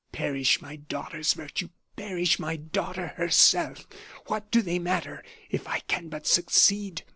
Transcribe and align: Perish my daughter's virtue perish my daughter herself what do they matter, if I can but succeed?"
Perish 0.11 0.63
my 0.63 0.77
daughter's 0.77 1.33
virtue 1.33 1.69
perish 1.95 2.39
my 2.39 2.55
daughter 2.55 3.09
herself 3.17 3.85
what 4.25 4.49
do 4.49 4.63
they 4.63 4.79
matter, 4.79 5.23
if 5.51 5.67
I 5.67 5.81
can 5.81 6.09
but 6.09 6.25
succeed?" 6.25 7.03